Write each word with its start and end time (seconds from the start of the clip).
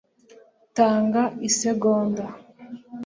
tanga 0.75 1.23
isegonda 1.47 2.25